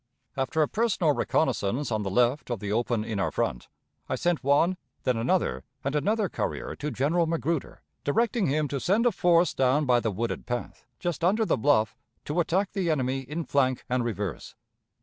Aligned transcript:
After 0.35 0.63
a 0.63 0.67
personal 0.67 1.13
reconnaissance 1.13 1.91
on 1.91 2.01
the 2.01 2.09
left 2.09 2.49
of 2.49 2.59
the 2.59 2.71
open 2.71 3.05
in 3.05 3.19
our 3.19 3.29
front, 3.29 3.67
I 4.09 4.15
sent 4.15 4.43
one, 4.43 4.77
then 5.03 5.15
another, 5.15 5.63
and 5.83 5.95
another 5.95 6.27
courier 6.27 6.75
to 6.77 6.89
General 6.89 7.27
Magruder, 7.27 7.83
directing 8.03 8.47
him 8.47 8.67
to 8.69 8.79
send 8.79 9.05
a 9.05 9.11
force 9.11 9.53
down 9.53 9.85
by 9.85 9.99
the 9.99 10.09
wooded 10.09 10.47
path, 10.47 10.85
just 10.97 11.23
under 11.23 11.45
the 11.45 11.55
bluff, 11.55 11.95
to 12.25 12.39
attack 12.39 12.71
the 12.71 12.89
enemy 12.89 13.19
in 13.19 13.43
flank 13.45 13.85
and 13.89 14.03
reverse. 14.03 14.55